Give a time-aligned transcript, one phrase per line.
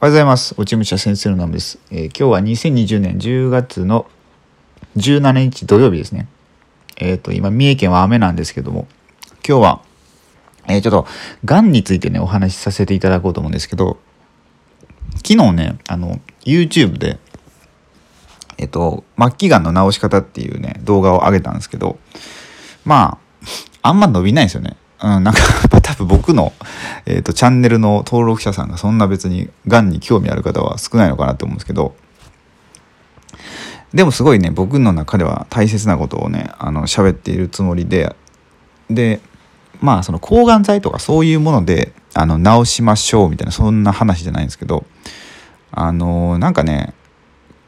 [0.00, 0.54] おはようございます。
[0.56, 4.06] 落ち武者先生のナムです、えー今日は2020年10月の
[4.96, 6.28] 17日土曜日ですね。
[6.98, 8.86] えっ、と、今、三重県は雨なんですけども、
[9.44, 9.82] 今日は、
[10.68, 11.06] えーちょっと、
[11.44, 13.98] 癌についてね、お話しさせていただこうと思うんですけど、
[15.16, 17.18] 昨日ね、あの、YouTube で、
[18.56, 21.98] えっ、と、末期がんの治し方っていうね、動画を上げたんですけど、
[22.84, 23.18] ま
[23.82, 24.76] あ、あんま伸びないですよね。
[25.00, 25.40] うん、なんか、
[25.80, 26.52] 多分僕の、
[27.06, 31.94] えー、とチャンネルの登録者さんがそんな別にがんに興味ある方は少ないのかなと思うんですけど
[33.94, 38.14] でもすごいね僕の中では大切なことをねあの喋っているつもりで
[38.90, 39.20] で
[39.80, 44.84] まあその抗がん剤とかそういうものであの治しましょうみたいなそんな話じゃないんですけど
[45.70, 46.92] あのなんかね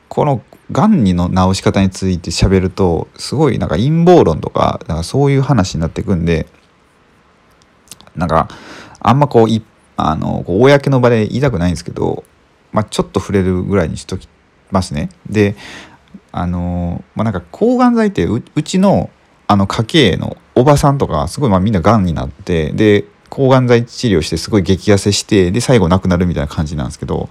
[0.09, 0.43] この
[0.73, 6.47] がんにの治し方について喋るとすごいなんか陰謀論とかなんかそういう話になってくんで
[8.17, 8.49] なんか
[9.01, 9.63] あんまこうい
[9.97, 12.25] あの公の場で言いたくないんですけど、
[12.73, 14.29] まあ、ちょっと触れるぐらいにしとき
[14.71, 15.11] ますね。
[15.29, 15.57] で
[16.33, 19.11] あのまあ、なんか抗がん剤ってううちの
[19.47, 27.29] あの家系のおばさんとかすごいまあみんながんになってで抗がん剤治療してすごい激痩せしてで最後亡くなるみたいな感じなんですけど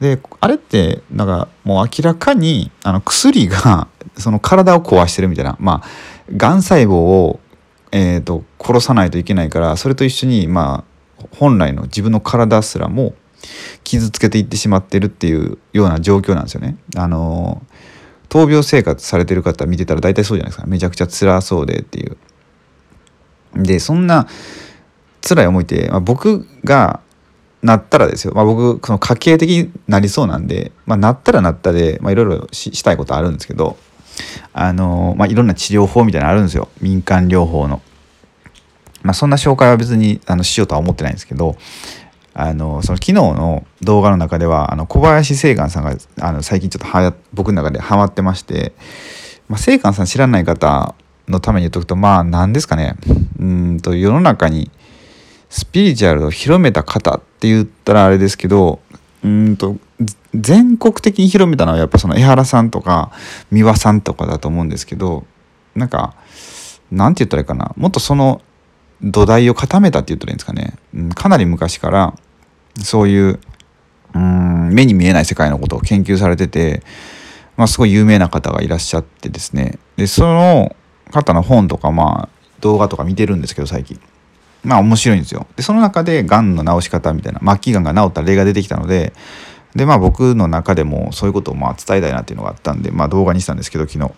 [0.00, 3.86] であれってなんかもう明らかにあの薬が
[4.16, 5.88] その体を壊してるみたいなまあ
[6.36, 7.38] がん細胞を
[7.92, 10.84] えー、と殺さないといけないからそれと一緒にま
[11.20, 13.14] あ本来の自分の体すらも
[13.84, 16.76] 傷つけていってしまってるっていうような状況なんですよね。
[16.96, 17.62] あの
[18.28, 22.16] 闘病生活されてる方見てたら大体そうじゃないですかめちゃくちゃ辛そうでっていう。
[23.54, 24.26] でそんな
[25.20, 27.00] 辛い思いって、まあ、僕が
[27.62, 33.76] なったらですよ、まあ、僕その家系的になりそうなんで、まあ、なったらなったでいろいろしたいことあるんですけど
[34.52, 37.80] あのまあ、いろんな治療法みたいなのあるんですよ民間療法の。
[39.02, 41.56] まあ、そんな紹介は別にあのしようとは思ってないんですけど
[42.34, 48.72] あのその昨日の動画の中ではあの小林正観さんがあの最近ちょっとは僕の中でハマってまして、
[49.48, 50.94] まあ、正観さん知らない方
[51.28, 52.96] のために言っとくとまあ何ですかね
[53.38, 54.70] うんと世の中に
[55.50, 58.80] スピリチュアルを広めた方って言ったらあれですけど
[59.24, 59.76] うんと
[60.34, 63.12] 全国的に広めたのはやっぱその江原さんとか
[63.50, 65.24] 三輪さんとかだと思うんですけど
[65.74, 66.14] なんか
[66.90, 67.72] なんて言ったらいいかな。
[67.76, 68.42] もっとその
[69.02, 72.14] 土台を固めたって言ったらいいんですかね、うん、かなり昔から
[72.78, 73.40] そういう
[74.14, 76.82] うん目に見えない世界のことを研究されてて、
[77.56, 79.78] まあ、すごい有名な方がいらっしゃってですね。
[79.96, 80.76] でその
[81.10, 83.98] 方の本とかまあ動画とか見てるんですけど最近。
[84.62, 85.46] まあ面白いんですよ。
[85.56, 89.12] でその中でがんの治し方みたいな末期がんが治った例が出てきたので
[89.74, 94.10] でまあ僕の中でもそういうことをまあ伝えたいなっていうのがあったんで、まあ、動画にしたんですけど昨日。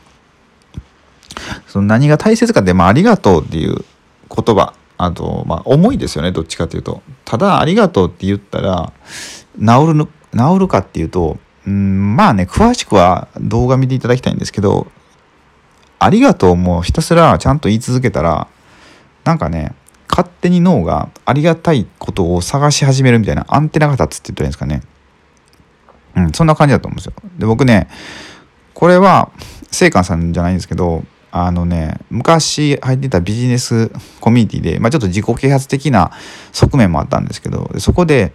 [1.66, 3.84] その何が大切かって、まあ、ありがとうっていう
[4.30, 7.02] 言葉あと、まあ、思いですよねどっちかというと。
[7.24, 8.92] ただありがとうって言ったら
[9.58, 14.86] 治るの治るかっていうとうんまあね詳しくは動画見ていただきたいんですけど
[15.98, 18.48] ありがとうもひたすらちゃんと言い続けたら
[19.24, 19.74] なんかね
[20.08, 24.82] 勝手に脳がありがたいことを探し始めるみたいなアンテナが立つって言ったらいいんですかね
[26.16, 27.12] うん、そんな感じだと思うんですよ。
[27.38, 27.88] で、僕ね、
[28.72, 29.30] これは、
[29.70, 36.12] 聖寛さんじゃないんですけど、あのね、昔入ってたビジネスコミュニティで、まあ、ちょっと自己啓発的な
[36.52, 38.30] 側面もあったんですけど、そこで、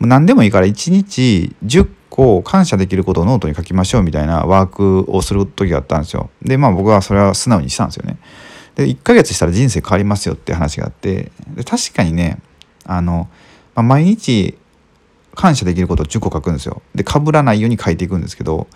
[0.00, 6.30] もう何でもいいから1日10個感謝できることをノートに書きましょうみたいなワークをする時があったんですよ。
[6.42, 8.16] で、まあ僕はそれは素直にしたんですよね。
[8.74, 12.38] で、1ヶ月したら人生変わりますよって話があって、で確かにね、
[12.84, 13.28] あの、
[13.74, 14.56] まあ、毎日
[15.34, 16.82] 感謝できることを10個書くんですよ。
[16.94, 18.66] で、被らないように書いていくんですけど、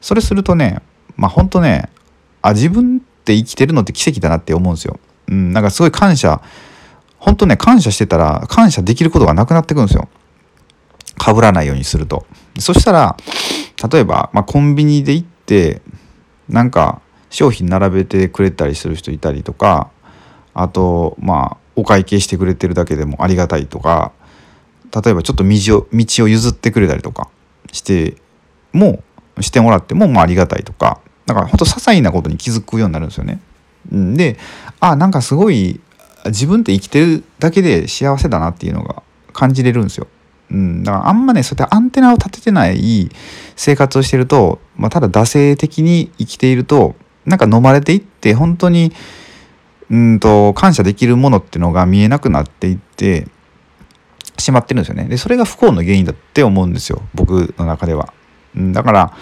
[0.00, 0.80] それするとね、
[1.16, 1.90] まあ本当ね、
[2.42, 4.98] あ、自分って生きてるのって奇跡だなって思うんですよ。
[5.28, 6.40] うん、なんかすごい感謝、
[7.18, 10.08] 本当ね、感謝してたら感謝できることがなくなってくるんですよ。
[11.20, 12.26] 被らないようにすると。
[12.58, 13.16] そしたら、
[13.92, 15.82] 例えば、まあ、コンビニで行って、
[16.48, 19.90] なんか商品並べてくれたりする人いたりとか、
[20.54, 24.12] あと、まあ、お会計してくれてるだけでもありがたいとか、
[24.94, 27.28] 例えばちょっと道を道を譲ってくれたりとか
[27.72, 28.16] して
[28.72, 29.02] も
[29.40, 33.40] してもらってもまあありがたいとかだから本当些細なことに気づくようになるんですよね。
[33.92, 34.38] うんで
[34.80, 35.80] あなんかすごい
[36.26, 40.06] 自分って生きてるだけで幸せだなっていうのが感じれるんですよ。
[40.50, 43.10] うん、だからあんまねそうやってアンテナを立ててない
[43.54, 46.96] 生活をしてると、まあ、ただ惰性的に生きていると
[47.28, 48.92] なんか飲まれていって本当に
[49.90, 53.28] うんと感謝できるものっていうのが見えなくなっていって
[54.38, 55.04] しまってるんですよね。
[55.04, 57.02] で、それが不幸の原因だって思うんですよ。
[57.14, 58.12] 僕の中では。
[58.56, 59.12] うんだから、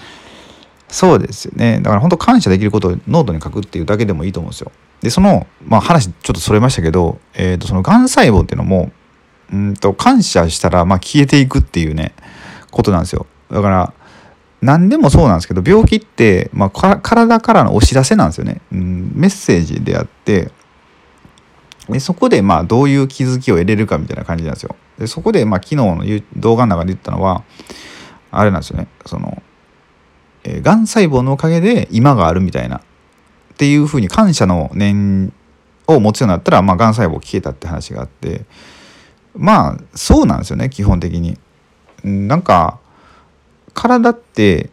[0.89, 1.81] そうですよね。
[1.81, 4.73] だから本当感謝できることをノートに書くっていうだけでもいいと思うんですよ。
[5.03, 8.91] で、その、まあ話ちょっとそれましたけど、えっ、と、その癌細胞っていうのも、
[9.53, 12.13] うんと、感謝したら、まあ消えていくっていうね、
[12.71, 13.95] ことなんですよだから
[14.63, 20.51] 何でもそうなんですけど病気って、まあ、体からのお知らせなんですよね、うん、メッセージであって
[21.89, 24.75] でそこでまあどういう気づきを得れるかみたいな感じなんですよ。
[24.99, 26.05] でそこでまあ昨日の
[26.37, 27.45] 動画の中で言ったのは
[28.31, 28.89] あれなんですよね。
[29.05, 29.41] その、
[30.43, 32.81] えー、がん細胞のおかげで今があるみたいなっ
[33.57, 35.33] ていうふうに感謝の念
[35.87, 38.45] を持つようになったら、まあ、がん細胞消えたって話があって
[39.37, 41.39] まあそうなんですよね基本的に。
[42.03, 42.79] なんか
[43.77, 44.71] 体って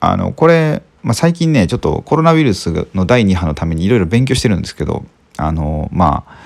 [0.00, 5.04] あのこれ、まあ、最近ねちょっとコロナウイルスの第2波のためにいろいろ勉強してるんですけど
[5.38, 6.36] あのまあ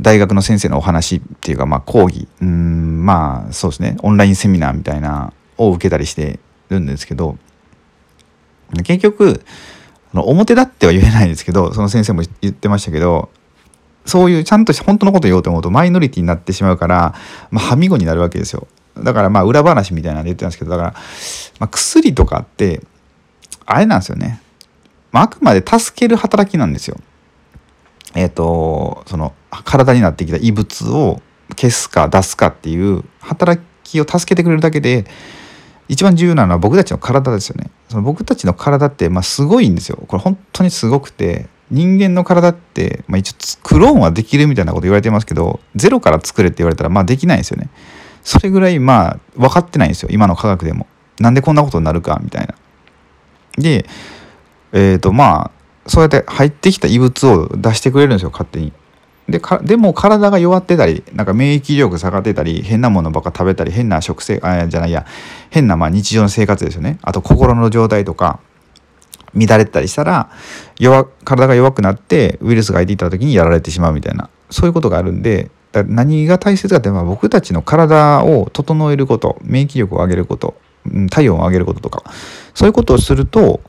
[0.00, 6.38] 大学の先生のお話っていうか、まあ、講義うんまあそうですねオンラインセミナーみたいなを受けたりして
[6.68, 7.36] るんですけど
[8.84, 9.42] 結局
[10.12, 13.30] 表だっては言えないんですけどその先生も言ってましたけど
[14.06, 17.14] そういうちゃんとした本当のこと言おうと思うとマイノリティになってしまうから、
[17.50, 18.66] まあ、はみごになるわけですよ。
[18.96, 20.92] だからまあ裏話みたいなんで言ってたんですけどだから、
[21.58, 22.82] まあ、薬とかって
[23.66, 24.40] あれなんですよね、
[25.12, 26.98] まあ、あくまで助ける働きなんですよ。
[28.14, 31.20] えっ、ー、とその体になってきた異物を
[31.50, 35.04] 消すか出すかっていう働きを助けてくれるだけで
[35.88, 37.70] 一番重要なのは僕たちの体ですよね。
[37.88, 40.02] その僕たちの体ってまあすごいんですよ。
[40.06, 47.68] これ本当にすごくて人間の体って、まあ、一応クローンはできるみたいなこと言われてますけどゼロから作れって言われたらまあできないんですよね。
[48.24, 50.86] それぐらいまあ分かってないんですよ今の科学でも。
[51.20, 52.54] なんでこんなことになるかみたいな。
[53.56, 53.86] で
[54.72, 58.72] えっ、ー、とまあそうやって入ってきた異物を出してくれるんですよ勝手に。
[59.28, 65.06] でかでも体が弱ってたりなんか免疫力下がってたり変なものばっか食べたり変な食生あじゃないや
[65.50, 68.40] 変なまあ日常の生活ですよねあと心の状態とか
[69.34, 70.30] 乱れたりしたら
[70.78, 75.50] 弱体が弱くなってウイルスが入っていた時にやられてしまうみたいなそういうことがあるんで
[75.82, 80.54] 何が大切かってまあ僕たちの体を整えること免疫力を上げること
[81.10, 82.02] 体温を上げることとか
[82.54, 83.60] そういうことをすると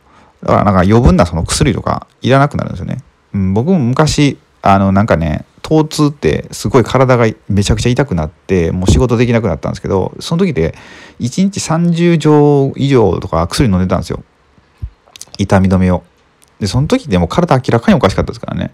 [0.42, 3.04] だからなんか余分なその薬とかいらなくなるんですよね。
[3.34, 10.75] うん、僕も昔あのなんかね疼痛ってすごい体がめちゃくちゃ痛くなってもう仕事できなくなったんですけどその時で
[11.19, 14.24] 1日30錠以上とか薬飲んでたんですよ
[15.38, 16.04] 痛み止めを。
[16.60, 18.72] でその時でも体明らかにおかしかったですからね。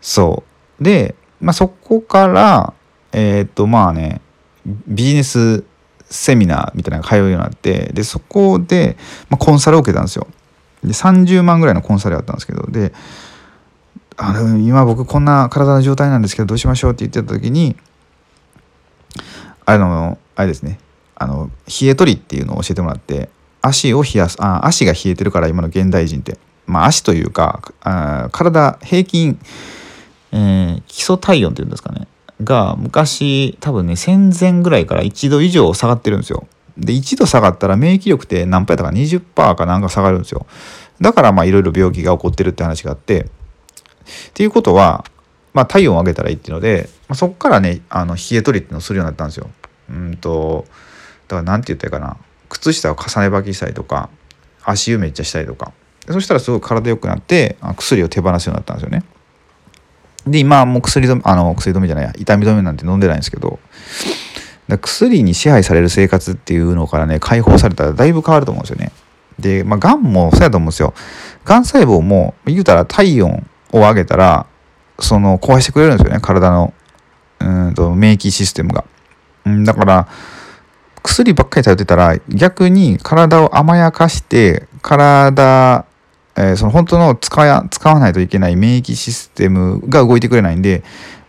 [0.00, 0.42] そ
[0.80, 2.74] うでまあ、そこから
[3.12, 4.20] えっ、とまあね
[4.64, 5.64] ビジネス
[6.10, 8.96] セミナーみたいなのが通うようになってでそこで、
[9.28, 10.26] まあ、コンサルを受けたんですよ。
[10.84, 12.92] で30万ぐらいのコンサルやったんですけどで
[14.16, 17.76] あの今僕こんな体の状態なんですけどどうしましょうって言ってた時に
[19.66, 20.78] あのあれですね
[21.14, 23.28] あの冷え取りっていうのを教えてもらって
[23.62, 29.38] 足を冷やすあ足が冷えてるから今の現代人ってまあ足というかあ体平均
[30.32, 32.06] えー、基礎体温っていうんですかね。
[32.42, 36.46] が昔多分ね戦前ぐらいから1度以上下がってるんですよ。
[36.78, 40.46] で1度下がったら免疫力って何パーやったか20%かなんか下がるんですよ。
[41.00, 43.20] だからまあいろいろ病気が起こってるって話があって。
[43.20, 45.04] っていうことは
[45.52, 49.50] まあ体温を上げたらいいっていうので、まあ、そこからねあの冷え取りっていうのをするようになったんですよ。
[49.90, 50.66] うんと
[51.28, 52.16] だから何て言ったらいいかな？
[52.48, 54.08] 靴下を重ね履きしたりとか
[54.64, 55.72] 足湯めっちゃしたりとか。
[56.08, 59.04] そしたらすごく体良くなって薬を手放すようになったんですよね。
[60.26, 63.58] で、今もう薬止め、あの、薬止めじゃない、痛み止めなんて飲んでないんですけど、
[64.78, 68.92] 薬に支配される生活っていうのからね、解放されたらだいぶ変わると思うんですよね。
[69.38, 70.94] で、まあ、がんもそうやと思うんですよ。
[71.44, 74.46] がん細胞も、言うたら体温を上げたら、
[74.98, 76.74] その、壊してくれるんですよね、体の、
[77.40, 78.84] うんと、免疫システムが。
[79.46, 80.08] うん、だから、
[81.02, 85.86] 薬ばっかり食べてたら、逆に体を甘やかして、体
[86.40, 90.82] えー、その本当の使わ使わないといけない免疫システムが動いてくれないんで、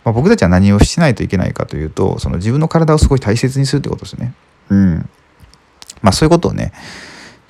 [0.04, 4.34] まあ、僕たちは何をしないといけないかというとその自分の体をすごい大切にするってことですね。
[4.70, 5.08] うん。
[6.00, 6.72] まあそういうことをね、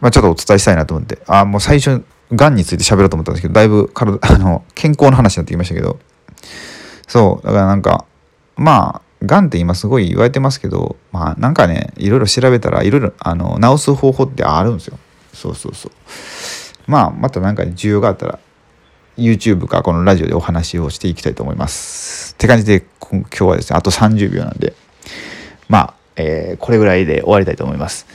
[0.01, 5.99] まあ、ちょっとお伝えしたいなと思って、あもう最初、がんについて喋ろうと思ったんですけど、だいぶ体、 あの、健康の話になってきましたけど、
[7.07, 8.05] そう、だからなんか、
[8.57, 14.99] まあ、がんって今すごい言われてますけど、まあなんかね、いろいろ調べたらいろいろあの治す方法ってあるんですよ。
[15.33, 15.93] そうそうそう。
[16.87, 18.39] まあまた何か需要があったら
[19.17, 22.35] YouTube かこのラジオでお話をしていきたいと思います。
[22.35, 24.75] って感じで今日はですねあと30秒なんで
[25.69, 28.07] まあ、えー、これぐらいで終わりたいと思います。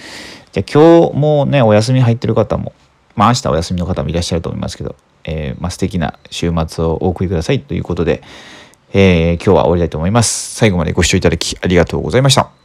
[0.51, 2.73] じゃ今日もねお休み入ってる方も
[3.15, 8.21] まあ明日お休みの方もいらっしゃると思いますけど、えー、まあ、素敵な週末をお送りくださいということで、
[8.93, 10.55] えー、今日は終わりたいと思います。
[10.55, 12.56] 最後までご視聴いただきありがとうございました。